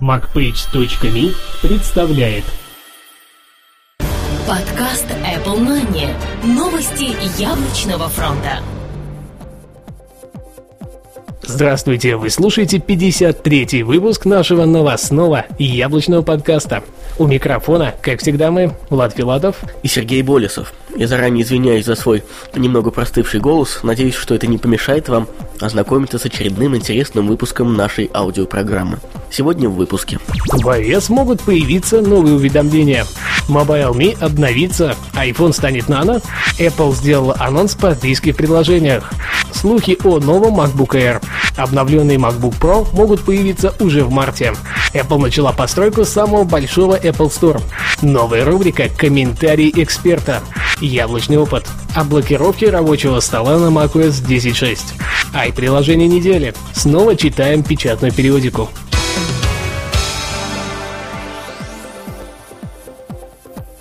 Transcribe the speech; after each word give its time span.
MacPage.me 0.00 1.32
представляет 1.62 2.44
Подкаст 4.46 5.06
Apple 5.22 5.60
Money. 5.60 6.12
Новости 6.42 7.14
яблочного 7.40 8.08
фронта. 8.08 8.58
Здравствуйте, 11.42 12.16
вы 12.16 12.30
слушаете 12.30 12.78
53-й 12.78 13.82
выпуск 13.82 14.24
нашего 14.24 14.64
новостного 14.64 15.44
яблочного 15.58 16.22
подкаста. 16.22 16.82
У 17.16 17.28
микрофона, 17.28 17.94
как 18.02 18.20
всегда, 18.20 18.50
мы, 18.50 18.72
Влад 18.90 19.14
Филатов 19.14 19.62
и 19.84 19.88
Сергей 19.88 20.22
Болесов. 20.22 20.74
Я 20.96 21.08
заранее 21.08 21.42
извиняюсь 21.42 21.86
за 21.86 21.96
свой 21.96 22.22
немного 22.54 22.90
простывший 22.90 23.40
голос. 23.40 23.80
Надеюсь, 23.82 24.14
что 24.14 24.34
это 24.34 24.46
не 24.46 24.58
помешает 24.58 25.08
вам 25.08 25.26
ознакомиться 25.60 26.18
с 26.18 26.24
очередным 26.24 26.76
интересным 26.76 27.26
выпуском 27.26 27.74
нашей 27.74 28.10
аудиопрограммы. 28.14 28.98
Сегодня 29.30 29.68
в 29.68 29.74
выпуске. 29.74 30.18
В 30.46 30.66
iOS 30.66 31.12
могут 31.12 31.40
появиться 31.40 32.00
новые 32.00 32.36
уведомления. 32.36 33.06
Mobile.me 33.48 34.16
обновится, 34.20 34.94
iPhone 35.14 35.52
станет 35.52 35.88
нано, 35.88 36.20
Apple 36.58 36.94
сделала 36.94 37.36
анонс 37.40 37.74
подписки 37.74 38.32
в 38.32 38.36
приложениях. 38.36 39.10
Слухи 39.52 39.98
о 40.04 40.18
новом 40.18 40.60
MacBook 40.60 40.90
Air. 40.90 41.22
Обновленный 41.56 42.16
MacBook 42.16 42.58
Pro 42.60 42.86
могут 42.94 43.22
появиться 43.22 43.74
уже 43.80 44.04
в 44.04 44.10
марте. 44.10 44.54
Apple 44.92 45.18
начала 45.18 45.52
постройку 45.52 46.04
самого 46.04 46.44
большого 46.44 46.96
Apple 46.98 47.30
Store. 47.30 47.60
Новая 48.02 48.44
рубрика 48.44 48.88
«Комментарий 48.88 49.72
эксперта». 49.74 50.42
Яблочный 50.84 51.38
опыт. 51.38 51.64
О 51.94 52.04
блокировке 52.04 52.68
рабочего 52.68 53.18
стола 53.20 53.58
на 53.58 53.68
macOS 53.68 54.22
10.6. 54.22 54.78
Ай, 55.32 55.50
приложение 55.50 56.06
недели. 56.06 56.52
Снова 56.74 57.16
читаем 57.16 57.62
печатную 57.62 58.12
периодику. 58.12 58.68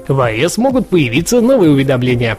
В 0.07 0.17
iOS 0.17 0.53
могут 0.57 0.87
появиться 0.87 1.41
новые 1.41 1.71
уведомления. 1.71 2.37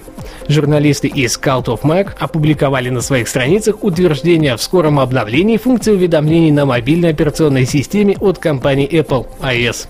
Журналисты 0.49 1.09
из 1.09 1.39
Cult 1.39 1.67
of 1.67 1.83
Mac 1.83 2.13
опубликовали 2.19 2.89
на 2.89 3.03
своих 3.03 3.29
страницах 3.29 3.85
утверждение 3.85 4.57
в 4.57 4.63
скором 4.63 4.99
обновлении 4.99 5.59
функции 5.59 5.93
уведомлений 5.93 6.51
на 6.51 6.65
мобильной 6.65 7.11
операционной 7.11 7.67
системе 7.67 8.17
от 8.19 8.39
компании 8.39 8.89
Apple 8.89 9.27
iOS. 9.41 9.89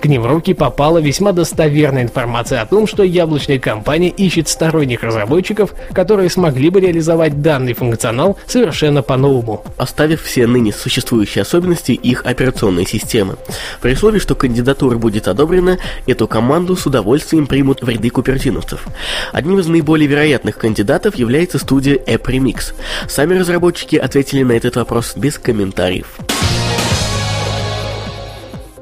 К 0.00 0.06
ним 0.06 0.22
в 0.22 0.26
руки 0.26 0.54
попала 0.54 0.98
весьма 0.98 1.32
достоверная 1.32 2.02
информация 2.02 2.60
о 2.60 2.66
том, 2.66 2.86
что 2.86 3.02
яблочная 3.02 3.58
компания 3.58 4.08
ищет 4.08 4.48
сторонних 4.48 5.02
разработчиков, 5.02 5.74
которые 5.92 6.30
смогли 6.30 6.70
бы 6.70 6.80
реализовать 6.80 7.42
данный 7.42 7.72
функционал 7.72 8.38
совершенно 8.46 9.02
по-новому. 9.02 9.64
Оставив 9.76 10.22
все 10.22 10.46
ныне 10.46 10.72
существующие 10.72 11.42
особенности 11.42 11.92
их 11.92 12.24
операционной 12.24 12.86
системы. 12.86 13.36
При 13.80 13.92
условии, 13.92 14.18
что 14.18 14.34
кандидатура 14.34 14.96
будет 14.96 15.28
одобрена, 15.28 15.78
эту 16.06 16.28
команду 16.28 16.76
с 16.76 16.86
удовольствием 16.86 17.46
примут 17.46 17.82
в 17.82 17.88
ряды 17.88 18.10
купертиновцев. 18.10 18.86
Одним 19.32 19.58
из 19.58 19.66
наиболее 19.66 20.08
вероятных 20.08 20.58
кандидатов 20.58 21.16
является 21.16 21.58
студия 21.58 21.96
App 21.96 22.24
Remix. 22.24 22.74
Сами 23.08 23.38
разработчики 23.38 23.96
ответили 23.96 24.42
на 24.42 24.52
этот 24.52 24.76
вопрос 24.76 25.16
без 25.16 25.38
комментариев. 25.38 26.16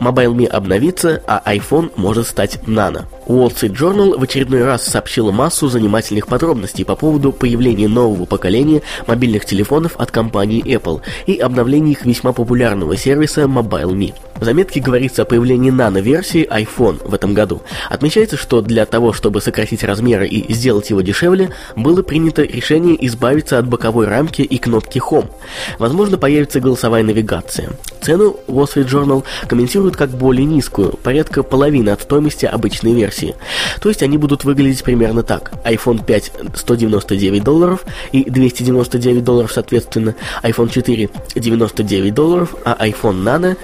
MobileMe 0.01 0.47
обновится, 0.47 1.23
а 1.27 1.43
iPhone 1.55 1.93
может 1.97 2.27
стать 2.27 2.59
Nano. 2.67 3.05
Wall 3.27 3.49
Street 3.49 3.77
Journal 3.77 4.19
в 4.19 4.23
очередной 4.23 4.65
раз 4.65 4.85
сообщила 4.85 5.33
массу 5.33 5.69
занимательных 5.69 6.27
подробностей 6.27 6.85
по 6.85 6.97
поводу 6.97 7.33
появления 7.33 7.89
нового 7.89 8.27
поколения 8.27 8.83
мобильных 9.07 9.45
телефонов 9.45 9.97
от 9.97 10.11
компании 10.11 10.65
Apple 10.65 11.01
и 11.27 11.37
обновления 11.39 11.93
их 11.93 12.05
весьма 12.05 12.33
популярного 12.33 12.97
сервиса 12.97 13.43
MobileMe. 13.43 14.15
В 14.37 14.45
заметке 14.45 14.81
говорится 14.81 15.23
о 15.23 15.25
появлении 15.25 15.71
нано-версии 15.71 16.47
iPhone 16.49 17.07
в 17.07 17.15
этом 17.15 17.35
году. 17.35 17.63
Отмечается, 17.89 18.37
что 18.37 18.61
для 18.61 18.85
того, 18.85 19.13
чтобы 19.13 19.41
сократить 19.41 19.85
размеры 19.85 20.27
и 20.27 20.53
сделать 20.53 20.91
его 20.91 21.01
дешевле, 21.01 21.51
было 21.77 22.03
принято 22.03 22.43
решение 22.43 23.05
избавиться 23.07 23.59
от 23.59 23.67
боковой 23.67 24.07
рамки 24.07 24.43
и 24.43 24.59
кнопки 24.59 24.99
Home. 24.99 25.31
Возможно, 25.79 26.19
появится 26.19 26.61
голосовая 26.61 27.03
навигация. 27.03 27.71
Цену 28.03 28.37
Wall 28.49 28.67
Street 28.67 28.87
Journal 28.87 29.25
комментируют 29.49 29.97
как 29.97 30.11
более 30.11 30.45
низкую, 30.45 30.91
порядка 31.03 31.43
половины 31.43 31.91
от 31.91 32.03
стоимости 32.03 32.45
обычной 32.45 32.93
версии. 32.93 33.35
То 33.81 33.89
есть 33.89 34.03
они 34.03 34.19
будут 34.19 34.45
выглядеть 34.45 34.83
примерно 34.85 35.23
так. 35.23 35.53
iPhone 35.65 36.05
5 36.05 36.33
199 36.55 37.43
долларов 37.43 37.85
и 38.13 38.29
299 38.29 39.25
долларов 39.25 39.53
соответственно, 39.53 40.15
iPhone 40.43 40.71
4 40.71 41.09
99 41.35 42.15
долларов, 42.15 42.55
а 42.65 42.77
iPhone 42.87 43.23
Nano 43.23 43.57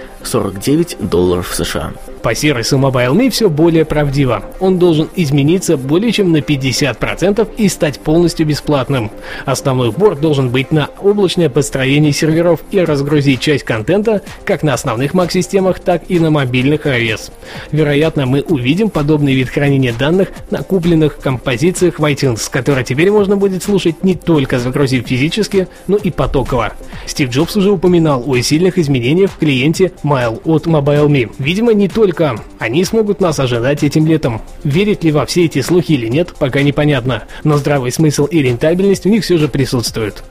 49 0.60 1.08
долларов 1.08 1.54
США. 1.54 1.92
По 2.22 2.34
сервису 2.34 2.76
MobileMe 2.76 3.30
все 3.30 3.48
более 3.48 3.86
правдиво. 3.86 4.44
Он 4.60 4.78
должен 4.78 5.08
измениться 5.16 5.78
более 5.78 6.12
чем 6.12 6.32
на 6.32 6.38
50% 6.38 7.48
и 7.56 7.68
стать 7.68 8.00
полностью 8.00 8.46
бесплатным. 8.46 9.10
Основной 9.46 9.88
упор 9.88 10.16
должен 10.16 10.50
быть 10.50 10.70
на 10.70 10.90
облачное 11.00 11.48
построение 11.48 12.12
серверов 12.12 12.60
и 12.70 12.80
разгрузить 12.80 13.40
часть 13.40 13.64
контента 13.64 14.20
как 14.44 14.62
на 14.62 14.74
основных 14.74 15.14
Mac-системах, 15.14 15.80
так 15.80 16.02
и 16.08 16.18
на 16.18 16.30
мобильных 16.30 16.86
iOS. 16.86 17.32
Вероятно, 17.72 18.26
мы 18.26 18.42
увидим 18.42 18.90
подобный 18.90 19.34
вид 19.34 19.48
хранения 19.48 19.94
данных 19.94 20.28
на 20.50 20.62
купленных 20.62 21.18
композициях 21.18 21.98
в 21.98 22.04
iTunes, 22.04 22.50
которые 22.50 22.84
теперь 22.84 23.10
можно 23.10 23.36
будет 23.36 23.62
слушать 23.62 24.04
не 24.04 24.14
только 24.14 24.58
загрузив 24.58 25.06
физически, 25.06 25.68
но 25.86 25.96
и 25.96 26.10
потоково. 26.10 26.74
Стив 27.06 27.30
Джобс 27.30 27.56
уже 27.56 27.70
упоминал 27.70 28.22
о 28.26 28.38
сильных 28.40 28.76
изменениях 28.78 29.30
в 29.30 29.38
клиенте 29.38 29.92
Mail 30.04 30.40
от 30.44 30.66
MobileMe. 30.66 31.32
Видимо, 31.38 31.72
не 31.72 31.88
только 31.88 32.09
только 32.10 32.42
они 32.58 32.84
смогут 32.84 33.20
нас 33.20 33.38
ожидать 33.38 33.84
этим 33.84 34.04
летом. 34.04 34.42
Верить 34.64 35.04
ли 35.04 35.12
во 35.12 35.26
все 35.26 35.44
эти 35.44 35.62
слухи 35.62 35.92
или 35.92 36.08
нет, 36.08 36.34
пока 36.40 36.62
непонятно, 36.62 37.22
но 37.44 37.56
здравый 37.56 37.92
смысл 37.92 38.24
и 38.24 38.42
рентабельность 38.42 39.06
у 39.06 39.08
них 39.08 39.22
все 39.22 39.38
же 39.38 39.46
присутствуют. 39.46 40.24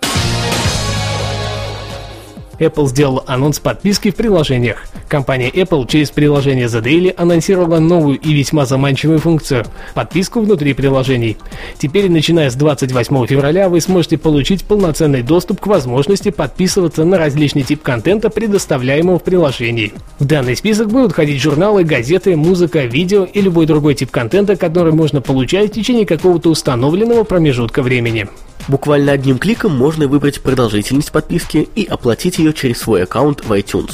Apple 2.60 2.88
сделал 2.88 3.24
анонс 3.28 3.60
подписки 3.60 4.12
в 4.12 4.16
приложениях. 4.16 4.86
Компания 5.08 5.50
Apple 5.50 5.88
через 5.88 6.12
приложение 6.12 6.68
The 6.68 6.84
Daily 6.84 7.14
анонсировала 7.18 7.80
новую 7.80 8.20
и 8.20 8.34
весьма 8.34 8.66
заманчивую 8.66 9.20
функцию– 9.20 9.66
подписку 9.96 10.42
внутри 10.42 10.74
приложений. 10.74 11.38
Теперь, 11.78 12.10
начиная 12.12 12.50
с 12.50 12.56
28 12.56 13.26
февраля, 13.26 13.70
вы 13.70 13.82
сможете 13.82 14.18
получить 14.18 14.66
полноценный 14.66 15.24
доступ 15.24 15.60
к 15.62 15.68
возможности 15.68 16.30
подписываться 16.30 17.04
на 17.06 17.18
различный 17.18 17.64
тип 17.64 17.82
контента, 17.82 18.30
предоставляемого 18.30 19.20
в 19.20 19.24
приложении. 19.24 19.94
В 20.20 20.26
данный 20.26 20.56
список 20.56 20.90
будут 20.90 21.14
входить 21.14 21.42
журналы, 21.42 21.84
газеты, 21.84 22.36
музыка, 22.36 22.86
видео 22.86 23.24
и 23.24 23.42
любой 23.42 23.66
другой 23.66 23.96
тип 23.96 24.12
контента, 24.12 24.56
который 24.56 24.94
можно 24.94 25.22
получать 25.22 25.72
в 25.72 25.74
течение 25.74 26.06
какого-то 26.06 26.50
установленного 26.50 27.24
промежутка 27.24 27.82
времени. 27.82 28.28
Буквально 28.70 29.14
одним 29.14 29.40
кликом 29.40 29.76
можно 29.76 30.08
выбрать 30.08 30.42
продолжительность 30.42 31.12
подписки 31.12 31.68
и 31.74 31.86
оплатить 31.86 32.38
ее 32.38 32.54
через 32.54 32.78
свой 32.78 33.02
аккаунт 33.02 33.44
в 33.44 33.52
iTunes. 33.52 33.94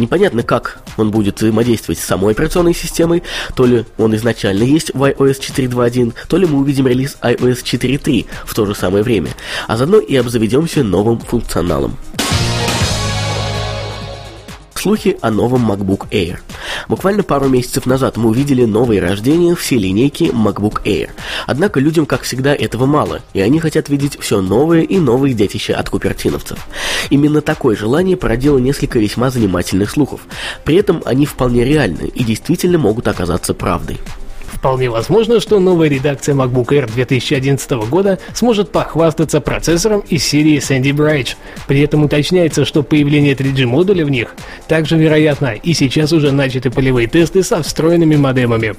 Непонятно, 0.00 0.42
как 0.42 0.80
он 0.96 1.12
будет 1.12 1.38
взаимодействовать 1.38 2.00
с 2.00 2.04
самой 2.04 2.32
операционной 2.32 2.74
системой, 2.74 3.22
то 3.54 3.66
ли 3.66 3.84
он 3.98 4.16
изначально 4.16 4.64
есть 4.64 4.90
в 4.92 5.00
iOS 5.00 5.38
4.2.1, 5.38 6.12
то 6.26 6.38
ли 6.38 6.46
мы 6.46 6.58
увидим 6.58 6.88
релиз 6.88 7.16
iOS 7.22 7.62
4.3 7.62 8.26
в 8.44 8.52
то 8.52 8.66
же 8.66 8.74
самое 8.74 9.04
время, 9.04 9.30
а 9.68 9.76
заодно 9.76 10.00
и 10.00 10.16
обзаведемся 10.16 10.82
новым 10.82 11.20
функционалом 11.20 11.96
слухи 14.86 15.18
о 15.20 15.32
новом 15.32 15.68
MacBook 15.68 16.08
Air. 16.10 16.38
Буквально 16.88 17.24
пару 17.24 17.48
месяцев 17.48 17.86
назад 17.86 18.16
мы 18.16 18.28
увидели 18.28 18.64
новые 18.64 19.00
рождения 19.00 19.56
все 19.56 19.74
линейки 19.78 20.30
MacBook 20.32 20.84
Air. 20.84 21.10
Однако 21.48 21.80
людям, 21.80 22.06
как 22.06 22.22
всегда, 22.22 22.54
этого 22.54 22.86
мало, 22.86 23.20
и 23.32 23.40
они 23.40 23.58
хотят 23.58 23.88
видеть 23.88 24.16
все 24.20 24.40
новые 24.40 24.84
и 24.84 25.00
новые 25.00 25.34
детища 25.34 25.76
от 25.76 25.90
купертиновцев. 25.90 26.64
Именно 27.10 27.40
такое 27.40 27.74
желание 27.74 28.16
породило 28.16 28.58
несколько 28.58 29.00
весьма 29.00 29.30
занимательных 29.30 29.90
слухов. 29.90 30.20
При 30.64 30.76
этом 30.76 31.02
они 31.04 31.26
вполне 31.26 31.64
реальны 31.64 32.06
и 32.14 32.22
действительно 32.22 32.78
могут 32.78 33.08
оказаться 33.08 33.54
правдой. 33.54 33.98
Вполне 34.46 34.90
возможно, 34.90 35.40
что 35.40 35.60
новая 35.60 35.88
редакция 35.88 36.34
MacBook 36.34 36.68
Air 36.68 36.92
2011 36.92 37.70
года 37.88 38.18
сможет 38.34 38.72
похвастаться 38.72 39.40
процессором 39.40 40.00
из 40.08 40.24
серии 40.24 40.58
Sandy 40.58 40.92
Bridge. 40.92 41.36
При 41.66 41.80
этом 41.80 42.04
уточняется, 42.04 42.64
что 42.64 42.82
появление 42.82 43.34
3G 43.34 43.66
модуля 43.66 44.04
в 44.04 44.10
них 44.10 44.34
также 44.68 44.96
вероятно, 44.96 45.54
и 45.54 45.74
сейчас 45.74 46.12
уже 46.12 46.32
начаты 46.32 46.70
полевые 46.70 47.06
тесты 47.06 47.42
со 47.42 47.62
встроенными 47.62 48.16
модемами. 48.16 48.74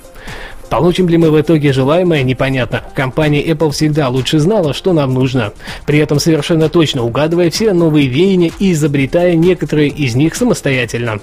Получим 0.70 1.08
ли 1.08 1.18
мы 1.18 1.32
в 1.32 1.40
итоге 1.40 1.72
желаемое, 1.72 2.24
непонятно. 2.24 2.84
Компания 2.94 3.44
Apple 3.44 3.72
всегда 3.72 4.10
лучше 4.10 4.40
знала, 4.40 4.74
что 4.74 4.92
нам 4.92 5.14
нужно, 5.14 5.54
при 5.86 6.00
этом 6.00 6.20
совершенно 6.20 6.68
точно 6.68 7.04
угадывая 7.04 7.50
все 7.50 7.72
новые 7.74 8.08
веяния 8.08 8.52
и 8.60 8.74
изобретая 8.74 9.36
некоторые 9.36 9.90
из 9.90 10.16
них 10.16 10.36
самостоятельно. 10.36 11.20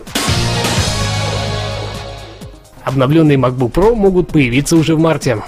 Обновленные 2.85 3.39
MacBook 3.39 3.73
Pro 3.73 3.95
могут 3.95 4.29
появиться 4.29 4.77
уже 4.77 4.95
в 4.95 4.99
марте. 4.99 5.39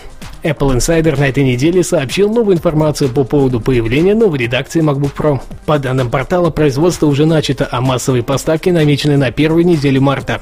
Apple 0.47 0.77
Insider 0.77 1.19
на 1.19 1.29
этой 1.29 1.43
неделе 1.43 1.83
сообщил 1.83 2.33
новую 2.33 2.57
информацию 2.57 3.11
по 3.11 3.25
поводу 3.25 3.59
появления 3.61 4.15
новой 4.15 4.39
редакции 4.39 4.81
MacBook 4.81 5.13
Pro. 5.17 5.41
По 5.65 5.79
данным 5.81 6.09
портала, 6.09 6.51
производство 6.51 7.07
уже 7.07 7.27
начато, 7.27 7.69
а 7.69 7.81
массовые 7.81 8.23
поставки 8.23 8.71
намечены 8.71 9.17
на 9.17 9.33
первую 9.33 9.67
неделю 9.67 10.01
марта. 10.01 10.41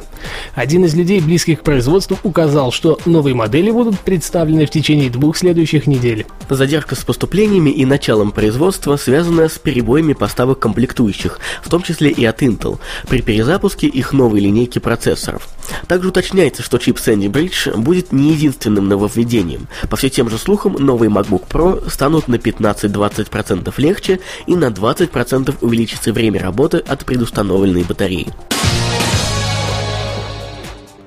Один 0.55 0.85
из 0.85 0.95
людей, 0.95 1.21
близких 1.21 1.61
к 1.61 1.62
производству, 1.62 2.19
указал, 2.23 2.71
что 2.71 2.99
новые 3.06 3.35
модели 3.35 3.71
будут 3.71 3.99
представлены 4.01 4.67
в 4.67 4.71
течение 4.71 5.09
двух 5.09 5.39
следующих 5.39 5.87
недель. 5.87 6.27
Задержка 6.51 6.95
с 6.97 7.05
поступлениями 7.05 7.71
и 7.71 7.87
началом 7.87 8.31
производства 8.31 8.97
связана 8.97 9.49
с 9.49 9.59
перебоями 9.59 10.12
поставок 10.12 10.59
комплектующих, 10.59 11.39
в 11.62 11.71
том 11.71 11.83
числе 11.83 12.11
и 12.11 12.25
от 12.27 12.43
Intel, 12.43 12.79
при 13.09 13.23
перезапуске 13.23 13.87
их 13.87 14.12
новой 14.12 14.41
линейки 14.41 14.79
процессоров. 14.79 15.49
Также 15.89 16.09
уточняется, 16.09 16.62
что 16.62 16.77
чип 16.77 16.99
Sandy 16.99 17.31
Bridge 17.31 17.75
будет 17.77 18.12
не 18.12 18.33
единственным 18.33 18.89
нововведением. 18.89 19.67
По 19.94 19.96
все 19.96 20.11
тем 20.11 20.29
же 20.29 20.38
слухам, 20.38 20.73
новые 20.73 21.08
MacBook 21.08 21.46
Pro 21.49 21.88
станут 21.88 22.26
на 22.26 22.35
15-20% 22.35 23.73
легче 23.76 24.19
и 24.44 24.56
на 24.56 24.70
20% 24.70 25.55
увеличится 25.61 26.12
время 26.12 26.41
работы 26.41 26.79
от 26.79 27.05
предустановленной 27.05 27.85
батареи. 27.85 28.26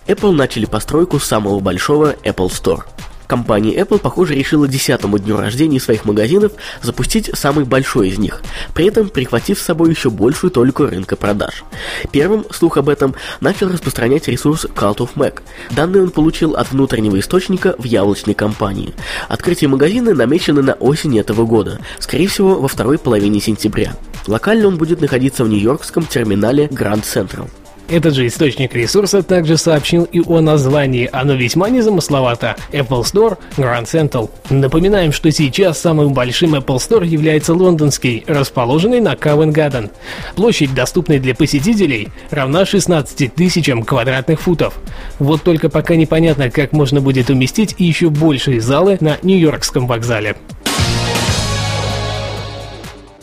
Apple 0.08 0.32
начали 0.32 0.64
постройку 0.64 1.20
самого 1.20 1.60
большого 1.60 2.14
Apple 2.24 2.48
Store– 2.48 2.84
Компания 3.28 3.76
Apple, 3.76 4.00
похоже, 4.00 4.36
решила 4.36 4.68
десятому 4.68 5.20
дню 5.20 5.38
рождения 5.38 5.80
своих 5.80 6.06
магазинов 6.06 6.54
запустить 6.82 7.30
самый 7.34 7.66
большой 7.66 8.10
из 8.10 8.18
них, 8.18 8.42
при 8.74 8.88
этом 8.88 9.10
прихватив 9.10 9.60
с 9.60 9.64
собой 9.64 9.90
еще 9.90 10.10
большую 10.10 10.50
толику 10.52 10.86
рынка 10.86 11.16
продаж. 11.18 11.64
Первым 12.12 12.46
слух 12.52 12.78
об 12.78 12.88
этом 12.90 13.16
начал 13.42 13.68
распространять 13.68 14.28
ресурс 14.28 14.66
Cult 14.66 14.98
of 14.98 15.10
Mac. 15.16 15.42
Данные 15.72 16.04
он 16.04 16.10
получил 16.10 16.56
от 16.56 16.72
внутреннего 16.72 17.20
источника 17.20 17.76
в 17.78 17.84
яблочной 17.84 18.34
компании. 18.34 18.94
Открытие 19.28 19.68
магазина 19.68 20.14
намечено 20.14 20.62
на 20.62 20.74
осень 20.74 21.20
этого 21.20 21.46
года, 21.46 21.80
скорее 22.00 22.28
всего, 22.28 22.56
во 22.60 22.68
второй 22.68 22.98
половине 22.98 23.42
сентября. 23.42 23.96
Локально 24.28 24.68
он 24.68 24.78
будет 24.78 25.02
находиться 25.02 25.44
в 25.44 25.50
нью-йоркском 25.50 26.06
терминале 26.06 26.68
Grand 26.68 27.04
Central. 27.04 27.50
Этот 27.90 28.16
же 28.16 28.28
источник 28.28 28.76
ресурса 28.76 29.24
также 29.24 29.56
сообщил 29.56 30.04
и 30.04 30.20
о 30.20 30.42
названии, 30.42 31.10
оно 31.10 31.36
весьма 31.36 31.70
незамысловато– 31.70 32.58
Apple 32.72 33.04
Store 33.04 33.38
Grand 33.56 33.86
Central. 33.86 34.30
Напоминаем, 34.50 35.14
что 35.14 35.32
сейчас 35.32 35.80
самым 35.80 36.14
большим 36.14 36.56
Apple 36.56 36.78
Store 36.78 37.08
является 37.08 37.54
лондонский, 37.54 38.26
расположенный 38.28 39.00
на 39.00 39.16
Ковен-Гаден. 39.16 39.90
Площадь, 40.36 40.74
доступная 40.74 41.20
для 41.20 41.34
посетителей, 41.34 42.10
равна 42.30 42.66
16 42.66 43.34
тысячам 43.34 43.84
квадратных 43.84 44.42
футов. 44.42 44.78
Вот 45.20 45.44
только 45.44 45.70
пока 45.70 45.96
непонятно, 45.96 46.52
как 46.52 46.74
можно 46.74 47.00
будет 47.00 47.30
уместить 47.30 47.76
еще 47.78 48.10
большие 48.10 48.60
залы 48.60 48.98
на 49.00 49.18
Нью-Йоркском 49.22 49.88
вокзале. 49.88 50.36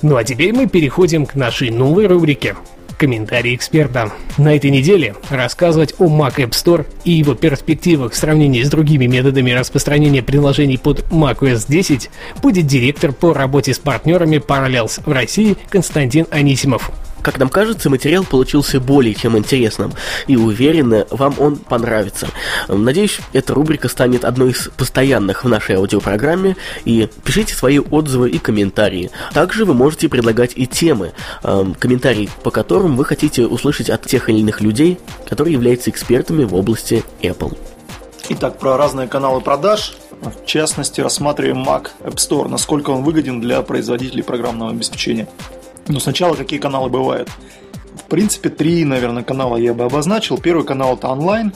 Ну 0.00 0.16
а 0.16 0.24
теперь 0.24 0.52
мы 0.52 0.68
переходим 0.68 1.26
к 1.26 1.34
нашей 1.34 1.70
новой 1.70 2.06
рубрике 2.06 2.56
Комментарий 2.98 3.54
эксперта. 3.54 4.12
На 4.38 4.56
этой 4.56 4.70
неделе 4.70 5.14
рассказывать 5.30 5.94
о 5.98 6.04
Mac 6.06 6.36
App 6.36 6.50
Store 6.50 6.86
и 7.04 7.12
его 7.12 7.34
перспективах 7.34 8.12
в 8.12 8.16
сравнении 8.16 8.62
с 8.62 8.70
другими 8.70 9.06
методами 9.06 9.50
распространения 9.50 10.22
приложений 10.22 10.78
под 10.78 11.00
macOS 11.10 11.66
10 11.68 12.10
будет 12.42 12.66
директор 12.66 13.12
по 13.12 13.32
работе 13.32 13.74
с 13.74 13.78
партнерами 13.78 14.36
Parallels 14.36 15.00
в 15.04 15.12
России 15.12 15.56
Константин 15.70 16.26
Анисимов. 16.30 16.90
Как 17.24 17.38
нам 17.38 17.48
кажется, 17.48 17.88
материал 17.88 18.22
получился 18.22 18.80
более 18.80 19.14
чем 19.14 19.38
интересным, 19.38 19.94
и 20.26 20.36
уверенно, 20.36 21.06
вам 21.10 21.34
он 21.38 21.56
понравится. 21.56 22.28
Надеюсь, 22.68 23.18
эта 23.32 23.54
рубрика 23.54 23.88
станет 23.88 24.26
одной 24.26 24.50
из 24.50 24.68
постоянных 24.76 25.42
в 25.42 25.48
нашей 25.48 25.76
аудиопрограмме, 25.76 26.54
и 26.84 27.08
пишите 27.24 27.54
свои 27.54 27.78
отзывы 27.78 28.28
и 28.28 28.38
комментарии. 28.38 29.10
Также 29.32 29.64
вы 29.64 29.72
можете 29.72 30.10
предлагать 30.10 30.52
и 30.54 30.66
темы, 30.66 31.14
э, 31.42 31.64
комментарии 31.78 32.28
по 32.42 32.50
которым 32.50 32.94
вы 32.94 33.06
хотите 33.06 33.46
услышать 33.46 33.88
от 33.88 34.04
тех 34.04 34.28
или 34.28 34.40
иных 34.40 34.60
людей, 34.60 34.98
которые 35.26 35.54
являются 35.54 35.88
экспертами 35.88 36.44
в 36.44 36.54
области 36.54 37.04
Apple. 37.22 37.56
Итак, 38.28 38.58
про 38.58 38.76
разные 38.76 39.08
каналы 39.08 39.40
продаж. 39.40 39.96
В 40.20 40.44
частности, 40.44 41.00
рассматриваем 41.00 41.62
Mac 41.66 41.88
App 42.00 42.16
Store, 42.16 42.48
насколько 42.48 42.90
он 42.90 43.02
выгоден 43.02 43.40
для 43.40 43.62
производителей 43.62 44.22
программного 44.22 44.72
обеспечения. 44.72 45.26
Но 45.88 46.00
сначала 46.00 46.34
какие 46.34 46.58
каналы 46.58 46.88
бывают? 46.88 47.28
В 47.96 48.08
принципе, 48.08 48.48
три, 48.48 48.84
наверное, 48.84 49.22
канала 49.22 49.56
я 49.56 49.74
бы 49.74 49.84
обозначил. 49.84 50.38
Первый 50.38 50.64
канал 50.64 50.94
это 50.96 51.08
онлайн. 51.08 51.52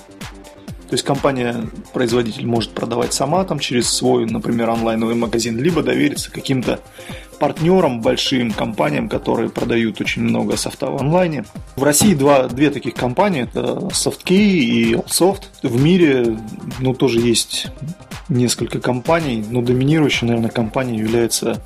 То 0.89 0.95
есть 0.95 1.05
компания-производитель 1.05 2.47
может 2.47 2.71
продавать 2.71 3.13
сама 3.13 3.45
там 3.45 3.59
через 3.59 3.91
свой, 3.93 4.25
например, 4.25 4.71
онлайновый 4.71 5.15
магазин, 5.15 5.59
либо 5.59 5.83
довериться 5.83 6.31
каким-то 6.31 6.81
партнерам, 7.39 8.01
большим 8.01 8.53
компаниям, 8.53 9.09
которые 9.09 9.51
продают 9.51 10.01
очень 10.01 10.23
много 10.23 10.57
софта 10.57 10.87
в 10.87 10.97
онлайне. 10.97 11.45
В 11.77 11.83
России 11.83 12.15
два, 12.15 12.49
две 12.49 12.71
таких 12.71 12.95
компании, 12.95 13.43
это 13.43 13.61
SoftKey 13.93 14.37
и 14.37 14.95
AllSoft. 14.95 15.43
В 15.63 15.81
мире 15.81 16.39
ну, 16.81 16.95
тоже 16.95 17.21
есть 17.21 17.69
несколько 18.29 18.81
компаний, 18.81 19.45
но 19.49 19.63
доминирующей, 19.63 20.27
наверное, 20.27 20.51
компанией 20.51 21.01
является 21.01 21.63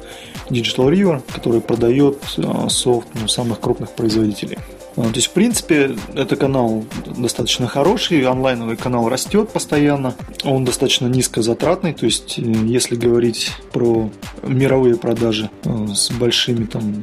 Digital 0.49 0.91
River, 0.91 1.23
который 1.33 1.61
продает 1.61 2.19
э, 2.37 2.69
софт 2.69 3.09
ну, 3.15 3.29
самых 3.29 3.61
крупных 3.61 3.93
производителей. 3.93 4.59
А, 4.97 5.03
то 5.03 5.15
есть, 5.15 5.29
в 5.29 5.33
принципе, 5.33 5.97
это 6.15 6.37
канал 6.37 6.85
достаточно 7.17 7.67
хороший, 7.67 8.23
онлайновый 8.23 8.77
канал 8.77 9.09
растет 9.09 9.51
постоянно, 9.51 10.15
он 10.45 10.65
достаточно 10.65 11.07
низкозатратный, 11.07 11.95
то 11.95 12.07
есть, 12.07 12.39
э, 12.39 12.43
если 12.43 12.97
говорить 12.97 13.53
про 13.73 14.11
мировые 14.43 14.97
продажи 14.97 15.51
э, 15.65 15.87
с 15.95 16.11
большими 16.11 16.67
там 16.67 17.03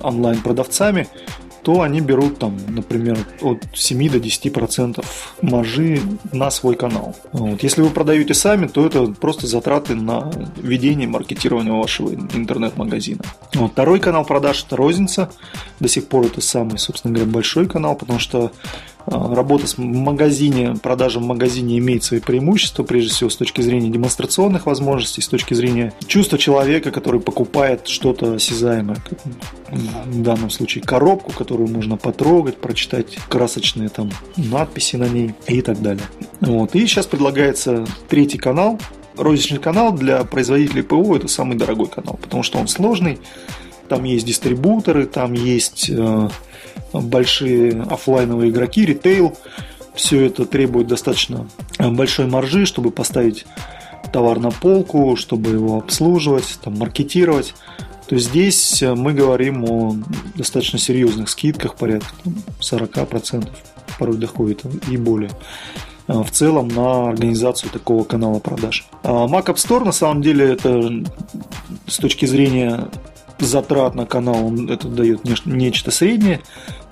онлайн-продавцами, 0.00 1.08
то 1.62 1.82
они 1.82 2.00
берут 2.00 2.38
там, 2.38 2.56
например, 2.68 3.18
от 3.42 3.64
7 3.74 4.08
до 4.10 4.20
10 4.20 4.52
процентов 4.52 5.34
маржи 5.42 6.00
на 6.32 6.50
свой 6.50 6.76
канал. 6.76 7.16
Вот. 7.32 7.62
Если 7.62 7.82
вы 7.82 7.90
продаете 7.90 8.34
сами, 8.34 8.66
то 8.66 8.86
это 8.86 9.06
просто 9.06 9.46
затраты 9.46 9.94
на 9.94 10.30
ведение 10.56 11.08
маркетирования 11.08 11.72
вашего 11.72 12.14
интернет-магазина. 12.14 13.22
Вот. 13.54 13.72
Второй 13.72 14.00
канал 14.00 14.24
продаж– 14.24 14.64
это 14.66 14.76
розница. 14.76 15.30
До 15.80 15.88
сих 15.88 16.06
пор 16.08 16.26
это 16.26 16.40
самый, 16.40 16.78
собственно 16.78 17.14
говоря, 17.14 17.30
большой 17.30 17.66
канал, 17.68 17.96
потому 17.96 18.18
что 18.18 18.52
работа 19.10 19.66
с 19.66 19.78
магазине, 19.78 20.74
продажа 20.82 21.18
в 21.18 21.22
магазине 21.22 21.78
имеет 21.78 22.04
свои 22.04 22.20
преимущества, 22.20 22.82
прежде 22.82 23.10
всего 23.10 23.30
с 23.30 23.36
точки 23.36 23.60
зрения 23.60 23.90
демонстрационных 23.90 24.66
возможностей, 24.66 25.22
с 25.22 25.28
точки 25.28 25.54
зрения 25.54 25.92
чувства 26.06 26.38
человека, 26.38 26.90
который 26.90 27.20
покупает 27.20 27.86
что-то 27.86 28.34
осязаемое. 28.34 28.98
В 29.70 30.22
данном 30.22 30.50
случае 30.50 30.84
коробку, 30.84 31.32
которую 31.32 31.68
можно 31.68 31.96
потрогать, 31.96 32.56
прочитать 32.58 33.18
красочные 33.28 33.88
там 33.88 34.10
надписи 34.36 34.96
на 34.96 35.08
ней 35.08 35.34
и 35.46 35.62
так 35.62 35.80
далее. 35.80 36.04
Вот. 36.40 36.74
И 36.74 36.80
сейчас 36.86 37.06
предлагается 37.06 37.86
третий 38.08 38.38
канал. 38.38 38.80
Розничный 39.16 39.58
канал 39.58 39.92
для 39.92 40.22
производителей 40.24 40.82
ПО 40.82 41.16
это 41.16 41.26
самый 41.26 41.56
дорогой 41.56 41.88
канал, 41.88 42.18
потому 42.22 42.44
что 42.44 42.58
он 42.58 42.68
сложный, 42.68 43.18
там 43.88 44.04
есть 44.04 44.26
дистрибуторы, 44.26 45.06
там 45.06 45.32
есть 45.32 45.90
э, 45.90 46.28
большие 46.92 47.82
офлайновые 47.82 48.50
игроки, 48.50 48.84
ритейл. 48.84 49.36
Все 49.94 50.26
это 50.26 50.46
требует 50.46 50.86
достаточно 50.86 51.48
э, 51.78 51.90
большой 51.90 52.26
маржи, 52.26 52.66
чтобы 52.66 52.90
поставить 52.90 53.46
товар 54.12 54.38
на 54.38 54.50
полку, 54.50 55.16
чтобы 55.16 55.50
его 55.50 55.78
обслуживать, 55.78 56.58
там, 56.62 56.78
маркетировать. 56.78 57.54
То 58.08 58.14
есть 58.14 58.28
здесь 58.28 58.82
э, 58.82 58.94
мы 58.94 59.12
говорим 59.12 59.64
о 59.64 59.96
достаточно 60.34 60.78
серьезных 60.78 61.28
скидках, 61.28 61.74
порядка 61.74 62.14
40%, 62.60 63.48
порой 63.98 64.16
доходит 64.16 64.62
и 64.88 64.96
более 64.96 65.30
э, 66.06 66.22
в 66.22 66.30
целом 66.30 66.68
на 66.68 67.10
организацию 67.10 67.70
такого 67.70 68.04
канала 68.04 68.38
продаж. 68.38 68.86
А 69.02 69.26
Mac 69.26 69.46
App 69.46 69.56
Store 69.56 69.84
на 69.84 69.92
самом 69.92 70.22
деле 70.22 70.52
это 70.52 71.04
с 71.86 71.98
точки 71.98 72.24
зрения 72.24 72.88
затрат 73.44 73.94
на 73.94 74.06
канал, 74.06 74.46
он 74.46 74.70
это 74.70 74.88
дает 74.88 75.20
нечто 75.46 75.90
среднее. 75.90 76.40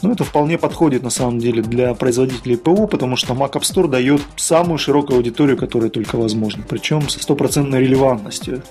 Но 0.03 0.13
это 0.13 0.25
вполне 0.25 0.59
подходит 0.59 1.03
на 1.03 1.11
самом 1.11 1.39
деле 1.39 1.63
для 1.63 1.95
производителей 1.95 2.57
ПО, 2.57 2.87
потому 2.87 3.17
что 3.17 3.35
Mac 3.35 3.53
App 3.53 3.63
Store 3.63 3.89
дает 3.89 4.21
самую 4.37 4.79
широкую 4.79 5.17
аудиторию, 5.17 5.57
которая 5.57 5.91
только 5.91 6.17
возможна. 6.17 6.65
Причем 6.69 7.09
со 7.09 7.21
стопроцентной 7.21 7.81
релевантностью. 7.81 8.63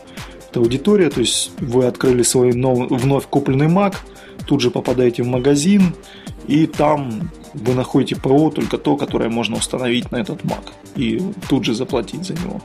Это 0.49 0.59
аудитория, 0.59 1.09
то 1.09 1.19
есть 1.19 1.51
вы 1.59 1.85
открыли 1.85 2.23
свой 2.23 2.53
нов, 2.53 2.89
вновь 2.89 3.25
купленный 3.27 3.67
Mac, 3.67 3.95
тут 4.47 4.61
же 4.61 4.71
попадаете 4.71 5.23
в 5.23 5.27
магазин, 5.27 5.95
и 6.47 6.65
там 6.67 7.31
вы 7.53 7.73
находите 7.73 8.15
ПО 8.15 8.51
только 8.51 8.77
то, 8.77 8.95
которое 8.95 9.29
можно 9.29 9.57
установить 9.57 10.11
на 10.11 10.17
этот 10.17 10.43
Mac, 10.43 10.63
и 10.95 11.21
тут 11.49 11.65
же 11.65 11.73
заплатить 11.73 12.25
за 12.25 12.33
него. 12.33 12.61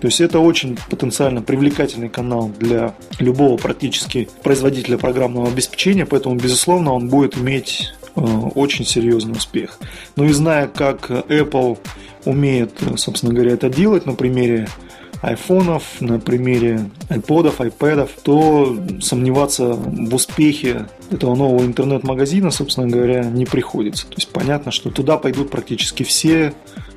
То 0.00 0.06
есть 0.06 0.20
это 0.20 0.38
очень 0.38 0.78
потенциально 0.88 1.42
привлекательный 1.42 2.08
канал 2.08 2.50
для 2.58 2.94
любого 3.18 3.56
практически 3.56 4.28
производителя 4.42 4.98
программного 4.98 5.48
обеспечения, 5.48 6.06
поэтому, 6.06 6.36
безусловно, 6.36 6.92
он 6.92 7.08
будет 7.08 7.36
иметь 7.36 7.92
очень 8.14 8.84
серьезный 8.84 9.32
успех. 9.32 9.78
Ну 10.16 10.24
и 10.24 10.32
зная, 10.32 10.66
как 10.66 11.10
Apple 11.10 11.78
умеет, 12.24 12.72
собственно 12.96 13.32
говоря, 13.32 13.52
это 13.52 13.68
делать 13.68 14.06
на 14.06 14.14
примере 14.14 14.68
айфонов, 15.22 16.00
на 16.00 16.20
примере 16.20 16.90
айподов, 17.08 17.60
айпэдов, 17.60 18.10
то 18.22 18.76
сомневаться 19.00 19.74
в 19.74 20.14
успехе 20.14 20.86
этого 21.10 21.34
нового 21.34 21.64
интернет-магазина, 21.64 22.50
собственно 22.50 22.88
говоря, 22.88 23.24
не 23.24 23.44
приходится. 23.44 24.06
То 24.06 24.14
есть 24.16 24.28
понятно, 24.28 24.70
что 24.70 24.90
туда 24.90 25.16
пойдут 25.16 25.50
практически 25.50 26.02
все, 26.02 26.54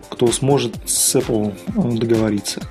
кто 0.09 0.27
сможет 0.27 0.75
с 0.85 1.15
Apple 1.15 1.53
э, 1.67 1.97
договориться. 1.97 2.61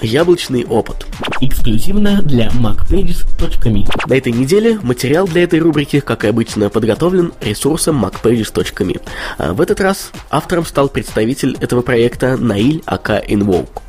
Яблочный 0.00 0.64
опыт. 0.64 1.06
Эксклюзивно 1.40 2.22
для 2.22 2.48
macpages.me 2.48 3.88
На 4.06 4.14
этой 4.14 4.32
неделе 4.32 4.78
материал 4.82 5.26
для 5.26 5.42
этой 5.42 5.58
рубрики, 5.58 6.00
как 6.00 6.24
и 6.24 6.28
обычно, 6.28 6.70
подготовлен 6.70 7.32
ресурсом 7.40 8.04
macpages.me. 8.04 9.00
А 9.38 9.52
в 9.52 9.60
этот 9.60 9.80
раз 9.80 10.12
автором 10.30 10.64
стал 10.64 10.88
представитель 10.88 11.56
этого 11.60 11.82
проекта 11.82 12.36
Наиль 12.36 12.82
Ака 12.86 13.18
Инвоук 13.18 13.82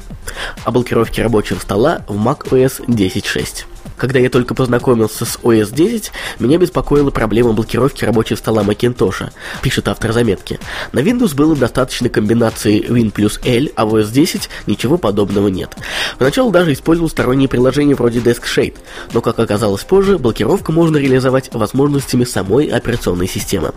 о 0.64 0.72
блокировке 0.72 1.24
рабочего 1.24 1.60
стола 1.60 2.04
в 2.08 2.16
macOS 2.16 2.86
10.6. 2.86 3.66
Когда 4.00 4.18
я 4.18 4.30
только 4.30 4.56
познакомился 4.56 5.26
с 5.26 5.38
OS 5.44 5.76
10, 5.76 6.12
меня 6.40 6.58
беспокоила 6.58 7.12
проблема 7.12 7.52
блокировки 7.52 8.06
рабочего 8.06 8.38
стола 8.38 8.64
Macintosh, 8.64 9.32
пишет 9.62 9.90
автор 9.90 10.14
заметки. 10.14 10.58
На 10.94 11.00
Windows 11.00 11.36
было 11.36 11.56
достаточно 11.56 12.08
комбинации 12.08 12.82
Win 12.82 13.12
плюс 13.12 13.42
L, 13.44 13.68
а 13.76 13.86
в 13.86 13.96
OS 13.96 14.12
10 14.12 14.50
ничего 14.68 14.98
подобного 14.98 15.50
нет. 15.50 15.76
Поначалу 16.18 16.50
даже 16.52 16.72
использовал 16.72 17.10
сторонние 17.10 17.50
приложения 17.50 17.94
вроде 17.94 18.20
Desk 18.20 18.44
Shade, 18.44 18.76
но, 19.14 19.20
как 19.20 19.38
оказалось 19.38 19.84
позже, 19.84 20.18
блокировку 20.18 20.72
можно 20.72 20.96
реализовать 20.96 21.54
возможностями 21.54 22.24
самой 22.24 22.68
операционной 22.68 23.28
системы. 23.28 23.74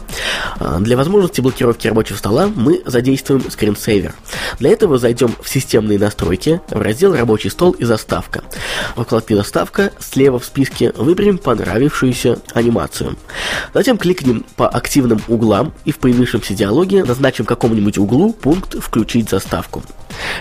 А, 0.61 0.79
для 0.79 0.97
возможности 0.97 1.41
блокировки 1.41 1.89
рабочего 1.89 2.17
стола 2.17 2.49
мы 2.55 2.83
задействуем 2.87 3.41
Screensaver. 3.41 4.13
Для 4.61 4.71
этого 4.71 4.99
зайдем 4.99 5.35
в 5.43 5.49
системные 5.49 5.99
настройки, 5.99 6.61
в 6.69 6.81
раздел 6.81 7.15
«Рабочий 7.15 7.51
стол» 7.51 7.73
и 7.73 7.85
«Заставка». 7.85 8.45
В 8.95 9.03
вкладке 9.03 9.35
«Заставка» 9.35 9.91
слева 10.03 10.39
в 10.39 10.45
списке 10.45 10.93
выберем 10.97 11.39
понравившуюся 11.39 12.39
анимацию. 12.55 13.17
Затем 13.75 13.99
кликнем 13.99 14.45
по 14.57 14.69
активным 14.69 15.21
углам 15.29 15.73
и 15.85 15.93
в 15.93 15.99
появившемся 15.99 16.55
диалоге 16.55 17.05
назначим 17.05 17.45
какому-нибудь 17.45 17.99
углу 17.99 18.33
пункт 18.33 18.77
«Включить 18.79 19.31
заставку». 19.31 19.83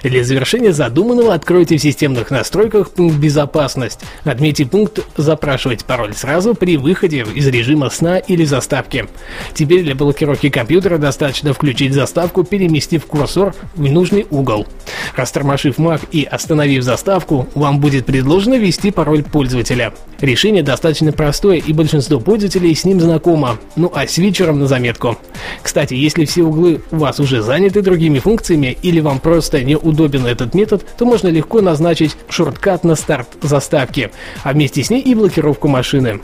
Для 0.04 0.24
завершения 0.24 0.74
задуманного 0.74 1.34
откройте 1.34 1.78
в 1.78 1.82
системных 1.82 2.32
настройках 2.32 2.92
пункт 2.92 3.18
«Безопасность». 3.18 4.00
Отметьте 4.24 4.66
пункт 4.66 5.00
«Запрашивать 5.18 5.86
пароль 5.86 6.14
сразу» 6.14 6.56
при 6.56 6.78
выходе 6.78 7.26
из 7.34 7.48
режима 7.48 7.90
сна 7.90 8.18
или 8.18 8.44
заставки. 8.44 9.08
Теперь 9.54 9.84
для 9.84 9.96
блокировки 9.96 10.50
компьютера 10.50 10.98
достаточно 10.98 11.54
включить 11.54 11.94
заставку, 11.94 12.44
переместив 12.44 13.06
курсор 13.06 13.56
в 13.76 13.82
нужный 13.82 14.26
угол. 14.30 14.68
Растормошив 15.16 15.78
Mac 15.78 16.08
и 16.12 16.24
остановив 16.24 16.84
заставку, 16.84 17.48
вам 17.56 17.80
будет 17.80 18.06
предложено 18.06 18.56
ввести 18.56 18.92
пароль 18.92 19.24
пользователя. 19.42 19.92
Решение 20.20 20.62
достаточно 20.62 21.12
простое 21.12 21.58
и 21.58 21.74
большинство 21.74 22.20
пользователей 22.20 22.76
с 22.76 22.86
ним 22.86 23.00
знакомо, 23.00 23.58
ну 23.76 23.92
а 23.92 24.06
с 24.06 24.20
вечером 24.20 24.60
на 24.60 24.68
заметку. 24.68 25.18
Кстати, 25.64 25.96
если 25.96 26.26
все 26.26 26.44
углы 26.44 26.84
у 26.92 26.98
вас 26.98 27.20
уже 27.20 27.42
заняты 27.42 27.82
другими 27.82 28.20
функциями 28.20 28.78
или 28.84 29.00
вам 29.00 29.20
просто 29.20 29.64
неудобен 29.64 30.28
этот 30.28 30.54
метод, 30.54 30.86
то 30.96 31.06
можно 31.06 31.28
легко 31.30 31.60
назначить 31.62 32.16
шорткат 32.30 32.84
на 32.84 32.94
старт 32.94 33.30
заставки, 33.42 34.12
а 34.44 34.54
вместе 34.54 34.84
с 34.84 34.92
ней 34.92 35.02
и 35.02 35.16
блокировку 35.16 35.68
машины. 35.68 36.22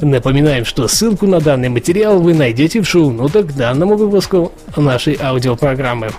Напоминаем, 0.00 0.64
что 0.64 0.86
ссылку 0.86 1.26
на 1.26 1.40
данный 1.40 1.70
материал 1.70 2.20
вы 2.20 2.34
найдете 2.34 2.80
в 2.80 2.88
шоу-нотах 2.88 3.46
к 3.48 3.52
данному 3.52 3.96
выпуску 3.96 4.52
нашей 4.76 5.18
аудиопрограммы. 5.20 6.10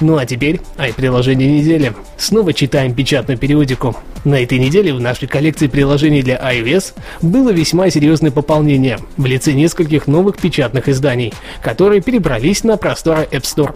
Ну 0.00 0.16
а 0.16 0.26
теперь 0.26 0.60
ай-приложение 0.78 1.60
недели. 1.60 1.92
Снова 2.16 2.52
читаем 2.52 2.94
печатную 2.94 3.38
периодику. 3.38 3.96
На 4.24 4.42
этой 4.42 4.58
неделе 4.58 4.92
в 4.94 5.00
нашей 5.00 5.28
коллекции 5.28 5.66
приложений 5.66 6.22
для 6.22 6.36
iOS 6.36 6.94
было 7.20 7.50
весьма 7.50 7.90
серьезное 7.90 8.30
пополнение 8.30 8.98
в 9.16 9.26
лице 9.26 9.52
нескольких 9.52 10.06
новых 10.06 10.38
печатных 10.38 10.88
изданий, 10.88 11.32
которые 11.62 12.00
перебрались 12.00 12.64
на 12.64 12.76
просторы 12.76 13.28
App 13.30 13.42
Store. 13.42 13.74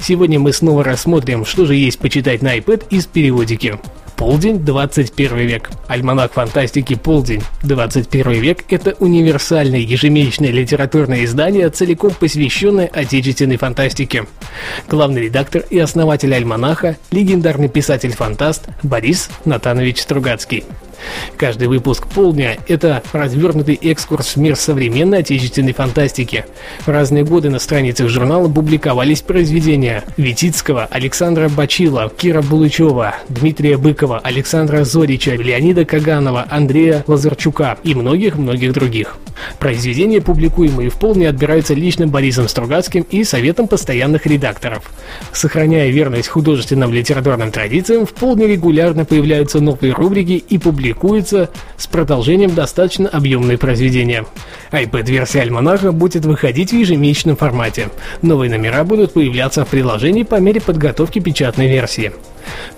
Сегодня 0.00 0.40
мы 0.40 0.52
снова 0.52 0.82
рассмотрим, 0.82 1.44
что 1.44 1.66
же 1.66 1.74
есть 1.74 1.98
почитать 1.98 2.42
на 2.42 2.56
iPad 2.56 2.86
из 2.90 3.06
периодики. 3.06 3.78
Полдень, 4.20 4.58
21 4.58 5.38
век. 5.46 5.70
Альманах 5.88 6.32
фантастики 6.32 6.94
«Полдень». 6.94 7.42
21 7.62 8.32
век– 8.32 8.64
это 8.68 8.94
универсальное 8.98 9.80
ежемесячное 9.80 10.50
литературное 10.50 11.24
издание, 11.24 11.70
целиком 11.70 12.10
посвященное 12.10 12.86
отечественной 12.86 13.56
фантастике. 13.56 14.26
Главный 14.90 15.22
редактор 15.22 15.64
и 15.70 15.78
основатель 15.78 16.34
альманаха– 16.34 16.98
легендарный 17.10 17.70
писатель-фантаст 17.70 18.68
Борис 18.82 19.30
Натанович 19.46 20.02
Стругацкий. 20.02 20.64
Каждый 21.36 21.68
выпуск 21.68 22.06
«Полдня»— 22.06 22.56
это 22.68 23.02
развернутый 23.12 23.74
экскурс 23.74 24.36
в 24.36 24.36
мир 24.36 24.56
современной 24.56 25.20
отечественной 25.20 25.72
фантастики. 25.72 26.44
В 26.80 26.88
разные 26.88 27.24
годы 27.24 27.48
на 27.48 27.58
страницах 27.58 28.08
журнала 28.08 28.48
публиковались 28.48 29.22
произведения 29.22 30.04
Витицкого, 30.16 30.86
Александра 30.90 31.48
Бачила, 31.48 32.10
Кира 32.14 32.42
Булычева, 32.42 33.14
Дмитрия 33.28 33.78
Быкова, 33.78 34.18
Александра 34.18 34.84
Зорича, 34.84 35.34
Леонида 35.36 35.84
Каганова, 35.84 36.46
Андрея 36.50 37.04
Лазарчука 37.06 37.78
и 37.82 37.94
многих-многих 37.94 38.72
других. 38.72 39.16
Произведения, 39.58 40.20
публикуемые 40.20 40.90
в 40.90 40.98
«Полдне», 40.98 41.28
отбираются 41.28 41.72
лично 41.72 42.06
Борисом 42.06 42.46
Стругацким 42.46 43.06
и 43.10 43.24
Советом 43.24 43.68
постоянных 43.68 44.26
редакторов. 44.26 44.90
Сохраняя 45.32 45.88
верность 45.88 46.28
художественным 46.28 46.92
литературным 46.92 47.50
традициям, 47.50 48.04
в 48.04 48.12
«Полдне» 48.12 48.46
регулярно 48.46 49.06
появляются 49.06 49.60
новые 49.60 49.94
рубрики 49.94 50.44
и 50.46 50.58
публикации 50.58 50.89
публикуется 50.94 51.50
с 51.76 51.86
продолжением 51.86 52.54
достаточно 52.54 53.08
объемные 53.08 53.58
произведения. 53.58 54.26
iPad-версия 54.72 55.42
альманаха 55.42 55.92
будет 55.92 56.24
выходить 56.24 56.72
в 56.72 56.76
ежемесячном 56.76 57.36
формате. 57.36 57.90
Новые 58.22 58.50
номера 58.50 58.84
будут 58.84 59.12
появляться 59.12 59.64
в 59.64 59.68
приложении 59.68 60.24
по 60.24 60.36
мере 60.36 60.60
подготовки 60.60 61.20
печатной 61.20 61.68
версии. 61.68 62.12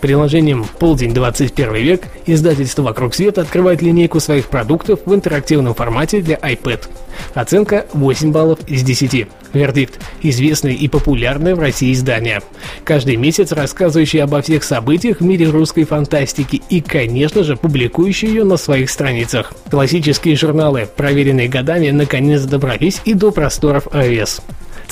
Приложением 0.01 0.67
«Полдень 0.79 1.15
21 1.15 1.75
век» 1.75 2.03
издательство 2.27 2.83
«Вокруг 2.83 3.15
света» 3.15 3.43
открывает 3.43 3.83
линейку 3.83 4.21
своих 4.21 4.47
продуктов 4.47 5.01
в 5.05 5.15
интерактивном 5.15 5.75
формате 5.75 6.21
для 6.21 6.37
iPad. 6.37 6.89
Оценка 7.35 7.87
8 7.93 8.33
баллов 8.33 8.59
из 8.67 8.83
10. 8.83 9.29
Вердикт– 9.53 10.01
известное 10.23 10.73
и 10.73 10.89
популярное 10.89 11.55
в 11.55 11.61
России 11.61 11.93
издание. 11.93 12.41
Каждый 12.85 13.17
месяц 13.17 13.53
рассказывающий 13.53 14.23
обо 14.23 14.43
всех 14.43 14.65
событиях 14.65 15.21
в 15.21 15.25
мире 15.25 15.51
русской 15.51 15.85
фантастики 15.85 16.63
и, 16.69 16.81
конечно 16.81 17.45
же, 17.45 17.57
публикующий 17.57 18.29
ее 18.29 18.45
на 18.45 18.57
своих 18.57 18.91
страницах. 18.91 19.53
Классические 19.71 20.37
журналы, 20.37 20.89
проверенные 20.97 21.49
годами, 21.49 21.91
наконец 21.91 22.43
добрались 22.43 23.01
и 23.05 23.15
до 23.15 23.31
просторов 23.31 23.87
iOS. 23.89 24.43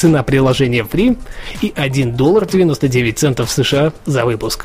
Цена 0.01 0.23
приложения 0.23 0.83
free 0.83 1.19
и 1.61 1.75
1 1.77 2.17
доллар 2.17 2.47
99 2.47 3.19
центов 3.19 3.51
США 3.51 3.93
за 4.07 4.25
выпуск. 4.25 4.65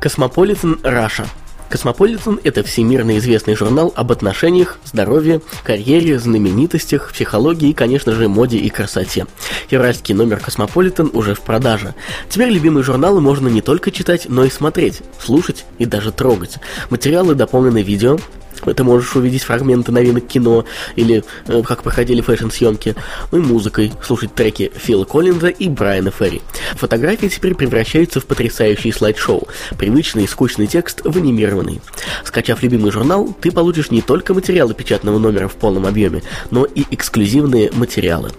Cosmopolitan 0.00 0.80
Russia 0.82 1.24
Cosmopolitan– 1.68 2.40
это 2.44 2.64
всемирно 2.64 3.16
известный 3.18 3.54
журнал 3.54 3.92
об 3.94 4.10
отношениях, 4.10 4.80
здоровье, 4.84 5.40
карьере, 5.62 6.18
знаменитостях, 6.18 7.12
психологии 7.12 7.68
и, 7.68 7.74
конечно 7.74 8.10
же, 8.10 8.28
моде 8.28 8.58
и 8.58 8.70
красоте. 8.70 9.28
Февральский 9.68 10.16
номер 10.16 10.40
Космополитен 10.40 11.10
уже 11.12 11.34
в 11.36 11.42
продаже. 11.42 11.94
Теперь 12.28 12.50
любимые 12.50 12.82
журналы 12.82 13.20
можно 13.20 13.46
не 13.46 13.62
только 13.62 13.92
читать, 13.92 14.26
но 14.28 14.44
и 14.44 14.50
смотреть, 14.50 15.02
слушать 15.20 15.64
и 15.78 15.86
даже 15.86 16.10
трогать. 16.10 16.56
Материалы 16.90 17.36
дополнены 17.36 17.82
видео, 17.82 18.18
ты 18.60 18.84
можешь 18.84 19.14
увидеть 19.16 19.42
фрагменты 19.42 19.92
новинок 19.92 20.26
кино 20.26 20.64
или 20.96 21.24
э, 21.46 21.62
как 21.62 21.82
проходили 21.82 22.20
fashion-съемки, 22.20 22.94
ну 23.30 23.38
и 23.38 23.40
музыкой, 23.40 23.92
слушать 24.04 24.34
треки 24.34 24.70
Фила 24.74 25.04
Коллинза 25.04 25.48
и 25.48 25.68
Брайана 25.68 26.10
Ферри. 26.10 26.42
Фотографии 26.74 27.28
теперь 27.28 27.54
превращаются 27.54 28.20
в 28.20 28.26
потрясающий 28.26 28.92
слайд-шоу, 28.92 29.48
привычный 29.78 30.24
и 30.24 30.26
скучный 30.26 30.66
текст 30.66 31.02
в 31.04 31.16
анимированный. 31.16 31.80
Скачав 32.24 32.62
любимый 32.62 32.90
журнал, 32.90 33.34
ты 33.40 33.50
получишь 33.50 33.90
не 33.90 34.02
только 34.02 34.34
материалы 34.34 34.74
печатного 34.74 35.18
номера 35.18 35.48
в 35.48 35.54
полном 35.54 35.86
объеме, 35.86 36.22
но 36.50 36.64
и 36.64 36.84
эксклюзивные 36.90 37.70
материалы. 37.72 38.32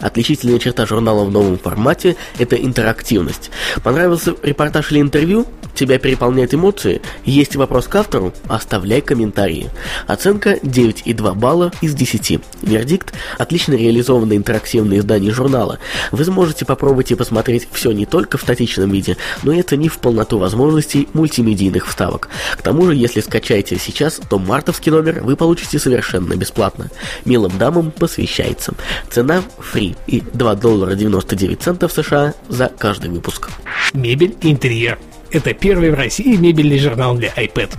Отличительная 0.00 0.58
черта 0.58 0.86
журнала 0.86 1.24
в 1.24 1.30
новом 1.30 1.58
формате– 1.58 2.16
это 2.38 2.56
интерактивность. 2.56 3.50
Понравился 3.82 4.34
репортаж 4.42 4.90
или 4.92 5.00
интервью? 5.00 5.46
Тебя 5.74 5.98
переполняют 5.98 6.54
эмоции? 6.54 7.00
Есть 7.24 7.56
вопрос 7.56 7.86
к 7.86 7.94
автору? 7.96 8.32
Оставляй 8.48 9.00
комментарии. 9.00 9.70
Оценка 10.06 10.54
9,2 10.54 11.34
балла 11.34 11.72
из 11.80 11.94
10. 11.94 12.40
Вердикт– 12.62 13.12
отлично 13.38 13.74
реализованное 13.74 14.36
интерактивное 14.36 14.98
издание 14.98 15.32
журнала. 15.32 15.78
Вы 16.12 16.24
сможете 16.24 16.64
попробовать 16.64 17.10
и 17.10 17.14
посмотреть 17.14 17.68
все 17.72 17.92
не 17.92 18.06
только 18.06 18.38
в 18.38 18.42
статичном 18.42 18.90
виде, 18.90 19.16
но 19.42 19.52
и 19.52 19.60
оценив 19.60 19.98
полноту 19.98 20.38
возможностей 20.38 21.08
мультимедийных 21.12 21.86
вставок. 21.86 22.28
К 22.56 22.62
тому 22.62 22.86
же, 22.86 22.94
если 22.94 23.20
скачаете 23.20 23.78
сейчас, 23.78 24.20
то 24.28 24.38
мартовский 24.38 24.92
номер 24.92 25.22
вы 25.22 25.36
получите 25.36 25.78
совершенно 25.78 26.34
бесплатно. 26.34 26.90
Милым 27.24 27.56
дамам 27.58 27.90
посвящается. 27.90 28.74
Цена– 29.10 29.42
фри 29.58 29.96
и 30.06 30.20
2 30.20 30.54
доллара 30.56 30.94
99 30.94 31.62
центов 31.62 31.92
США 31.92 32.34
за 32.48 32.68
каждый 32.68 33.10
выпуск. 33.10 33.50
Мебель 33.92 34.36
интерьер. 34.42 34.98
Это 35.30 35.54
первый 35.54 35.90
в 35.90 35.94
России 35.94 36.36
мебельный 36.36 36.78
журнал 36.78 37.16
для 37.16 37.28
iPad. 37.28 37.70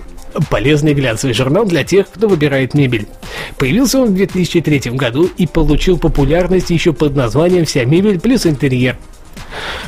Полезный 0.48 0.94
глянцевый 0.94 1.34
журнал 1.34 1.66
для 1.66 1.84
тех, 1.84 2.08
кто 2.10 2.26
выбирает 2.26 2.72
мебель. 2.72 3.06
Появился 3.58 4.00
он 4.00 4.08
в 4.08 4.14
2003 4.14 4.92
году 4.92 5.28
и 5.36 5.46
получил 5.46 5.98
популярность 5.98 6.70
еще 6.70 6.94
под 6.94 7.14
названием 7.14 7.66
«Вся 7.66 7.84
мебель 7.84 8.18
плюс 8.18 8.46
интерьер». 8.46 8.96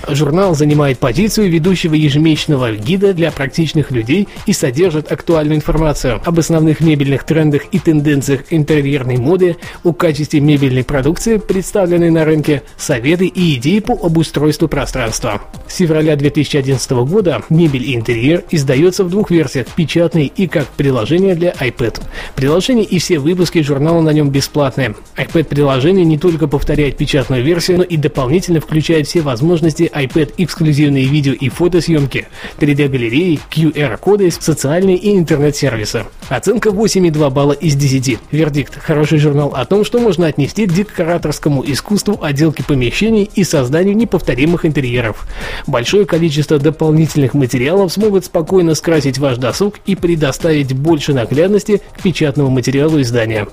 Журнал 0.09 0.55
занимает 0.55 0.99
позицию 0.99 1.51
ведущего 1.51 1.95
ежемесячного 1.95 2.73
гида 2.73 3.15
для 3.15 3.31
практичных 3.31 3.91
людей 3.91 4.29
и 4.47 4.53
содержит 4.53 5.11
актуальную 5.11 5.57
информацию 5.57 6.21
об 6.25 6.39
основных 6.39 6.81
мебельных 6.81 7.25
трендах 7.25 7.63
и 7.73 7.79
тенденциях 7.79 8.43
интерьерной 8.51 9.17
моды, 9.17 9.57
о 9.83 9.93
качестве 9.93 10.41
мебельной 10.41 10.85
продукции, 10.85 11.39
представленной 11.39 12.11
на 12.11 12.25
рынке, 12.25 12.63
советы 12.77 13.27
и 13.27 13.55
идеи 13.55 13.81
по 13.81 13.95
обустройству 13.95 14.69
пространства. 14.69 15.41
С 15.69 15.77
февраля 15.77 16.17
2011 16.17 16.91
года 16.91 17.43
«Мебель 17.49 17.91
и 17.91 17.95
интерьер» 17.95 18.45
издается 18.51 19.05
в 19.05 19.11
двух 19.11 19.31
версиях– 19.31 19.67
печатный 19.77 20.31
и 20.35 20.47
как 20.47 20.67
приложение 20.67 21.35
для 21.35 21.53
iPad. 21.53 22.01
Приложение 22.37 22.85
и 22.85 22.99
все 22.99 23.19
выпуски 23.19 23.63
журнала 23.63 24.01
на 24.01 24.11
нем 24.11 24.31
бесплатные. 24.31 24.95
iPad-приложение 25.17 26.05
не 26.05 26.19
только 26.19 26.47
повторяет 26.47 26.97
печатную 26.97 27.43
версию, 27.43 27.79
но 27.79 27.85
и 27.85 27.97
дополнительно 27.97 28.61
включает 28.61 29.07
все 29.07 29.21
возможности 29.21 29.34
iPad 29.43 30.35
эксклюзивные 30.38 31.05
видео 31.05 31.33
и 31.33 31.49
фотосъемки, 31.49 32.29
3D-галереи, 32.59 33.41
QR-коды, 33.50 34.31
социальные 34.31 34.97
и 34.97 35.17
интернет-сервисы. 35.17 36.05
Оценка 36.29 36.71
8,2 36.71 37.31
балла 37.31 37.53
из 37.53 37.75
10. 37.75 38.19
Вердикт– 38.31 38.79
хороший 38.81 39.19
журнал 39.19 39.53
о 39.55 39.64
том, 39.64 39.85
что 39.85 39.99
можно 39.99 40.26
отнести 40.26 40.67
к 40.67 40.73
декораторскому 40.73 41.64
искусству 41.67 42.19
отделки 42.23 42.62
помещений 42.62 43.31
и 43.35 43.45
созданию 43.45 43.97
неповторимых 43.97 44.64
интерьеров. 44.64 45.26
Большое 45.67 46.07
количество 46.07 46.59
дополнительных 46.59 47.35
материалов 47.35 47.93
смогут 47.93 48.25
спокойно 48.25 48.75
скрасить 48.75 49.19
ваш 49.19 49.38
досуг 49.38 49.76
и 49.87 49.95
предоставить 49.97 50.73
больше 50.75 51.12
наглядности 51.12 51.83
к 51.97 52.03
печатному 52.03 52.50
материалу 52.50 53.00
издания. 53.00 53.49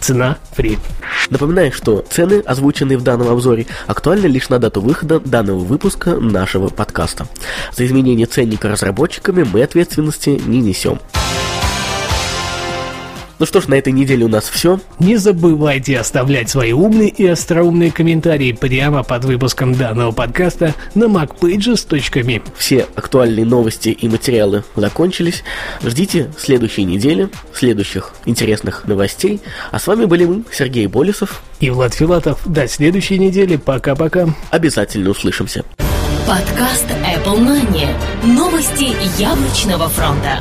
Цена– 0.00 0.38
фри. 0.52 0.78
Напоминаю, 1.30 1.72
что 1.72 2.04
цены, 2.08 2.40
озвученные 2.44 2.98
в 2.98 3.02
данном 3.02 3.28
обзоре, 3.28 3.66
актуальны 3.86 4.26
лишь 4.26 4.48
на 4.48 4.58
дату 4.58 4.80
выхода 4.80 5.17
данного 5.20 5.58
выпуска 5.58 6.16
нашего 6.16 6.68
подкаста. 6.68 7.26
За 7.72 7.86
изменение 7.86 8.26
ценника 8.26 8.68
разработчиками 8.68 9.44
мы 9.44 9.62
ответственности 9.62 10.40
не 10.46 10.60
несем. 10.60 10.98
Ну 13.38 13.46
что 13.46 13.60
ж, 13.60 13.68
на 13.68 13.74
этой 13.74 13.92
неделе 13.92 14.24
у 14.24 14.28
нас 14.28 14.48
все. 14.48 14.80
Не 14.98 15.16
забывайте 15.16 15.98
оставлять 15.98 16.50
свои 16.50 16.72
умные 16.72 17.08
и 17.08 17.24
остроумные 17.26 17.92
комментарии 17.92 18.52
прямо 18.52 19.04
под 19.04 19.24
выпуском 19.24 19.74
данного 19.74 20.10
подкаста 20.10 20.74
на 20.96 21.04
macpages.me. 21.04 22.42
Все 22.56 22.86
актуальные 22.96 23.46
новости 23.46 23.90
и 23.90 24.08
материалы 24.08 24.64
закончились. 24.74 25.44
Ждите 25.84 26.32
следующей 26.36 26.82
недели, 26.84 27.28
следующих 27.54 28.12
интересных 28.24 28.86
новостей. 28.86 29.40
А 29.70 29.78
с 29.78 29.86
вами 29.86 30.06
были 30.06 30.24
мы, 30.24 30.42
Сергей 30.52 30.88
Болесов 30.88 31.42
и 31.60 31.70
Влад 31.70 31.94
Филатов. 31.94 32.40
До 32.44 32.66
следующей 32.66 33.18
недели. 33.18 33.56
Пока-пока. 33.56 34.34
Обязательно 34.50 35.10
услышимся. 35.10 35.64
Подкаст 36.26 36.86
Apple 37.06 37.38
Money. 37.38 37.88
Новости 38.24 38.96
яблочного 39.20 39.88
фронта. 39.88 40.40